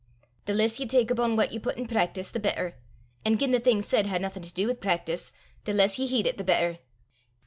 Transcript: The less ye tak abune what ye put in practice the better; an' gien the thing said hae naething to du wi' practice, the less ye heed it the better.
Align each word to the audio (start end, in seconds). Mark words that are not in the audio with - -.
The 0.45 0.55
less 0.55 0.79
ye 0.79 0.87
tak 0.87 1.11
abune 1.11 1.35
what 1.35 1.51
ye 1.51 1.59
put 1.59 1.77
in 1.77 1.85
practice 1.87 2.31
the 2.31 2.39
better; 2.39 2.73
an' 3.23 3.37
gien 3.37 3.51
the 3.51 3.59
thing 3.59 3.83
said 3.83 4.07
hae 4.07 4.17
naething 4.17 4.41
to 4.41 4.51
du 4.51 4.65
wi' 4.67 4.73
practice, 4.73 5.31
the 5.65 5.73
less 5.75 5.99
ye 5.99 6.07
heed 6.07 6.25
it 6.25 6.37
the 6.39 6.43
better. 6.43 6.79